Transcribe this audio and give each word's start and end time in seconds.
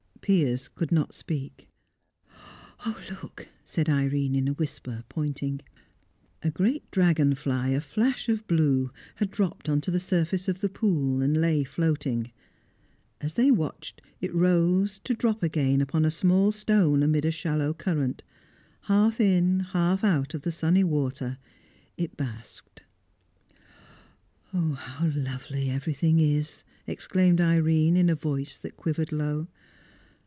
Piers 0.21 0.67
could 0.69 0.91
not 0.93 1.13
speak. 1.15 1.67
"Look!" 3.09 3.47
said 3.65 3.89
Irene, 3.89 4.35
in 4.35 4.47
a 4.47 4.53
whisper, 4.53 5.03
pointing. 5.09 5.59
A 6.43 6.49
great 6.51 6.89
dragon 6.91 7.33
fly, 7.35 7.69
a 7.69 7.81
flash 7.81 8.29
of 8.29 8.45
blue, 8.47 8.91
had 9.15 9.29
dropped 9.31 9.67
on 9.67 9.81
to 9.81 9.89
the 9.91 9.99
surface 9.99 10.47
of 10.47 10.61
the 10.61 10.69
pool, 10.69 11.21
and 11.23 11.41
lay 11.41 11.63
floating. 11.65 12.31
As 13.19 13.33
they 13.33 13.49
watched 13.51 13.99
it 14.21 14.33
rose, 14.33 14.99
to 14.99 15.15
drop 15.15 15.41
again 15.43 15.81
upon 15.81 16.05
a 16.05 16.11
small 16.11 16.51
stone 16.51 17.01
amid 17.03 17.25
a 17.25 17.31
shallow 17.31 17.73
current; 17.73 18.21
half 18.81 19.19
in, 19.19 19.59
half 19.61 20.01
out 20.03 20.33
of, 20.35 20.43
the 20.43 20.51
sunny 20.51 20.83
water, 20.83 21.39
it 21.97 22.15
basked. 22.15 22.83
"Oh, 24.53 24.73
how 24.73 25.07
lovely 25.15 25.69
everything 25.71 26.19
is!" 26.19 26.63
exclaimed 26.87 27.41
Irene, 27.41 27.97
in 27.97 28.07
a 28.09 28.15
voice 28.15 28.57
that 28.59 28.77
quivered 28.77 29.11
low. 29.11 29.47